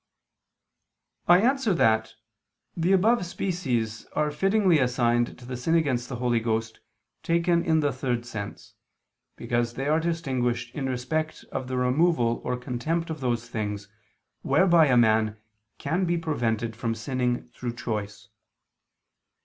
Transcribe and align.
I 1.27 1.41
answer 1.43 1.75
that, 1.75 2.15
The 2.75 2.91
above 2.91 3.23
species 3.23 4.07
are 4.13 4.31
fittingly 4.31 4.79
assigned 4.79 5.37
to 5.37 5.45
the 5.45 5.55
sin 5.55 5.75
against 5.75 6.09
the 6.09 6.15
Holy 6.15 6.39
Ghost 6.39 6.79
taken 7.21 7.63
in 7.63 7.81
the 7.81 7.93
third 7.93 8.25
sense, 8.25 8.73
because 9.35 9.75
they 9.75 9.87
are 9.87 9.99
distinguished 9.99 10.73
in 10.73 10.87
respect 10.89 11.45
of 11.51 11.67
the 11.67 11.77
removal 11.77 12.41
or 12.43 12.57
contempt 12.57 13.11
of 13.11 13.19
those 13.19 13.47
things 13.47 13.89
whereby 14.41 14.87
a 14.87 14.97
man 14.97 15.37
can 15.77 16.05
be 16.05 16.17
prevented 16.17 16.75
from 16.75 16.95
sinning 16.95 17.49
through 17.53 17.73
choice. 17.73 18.29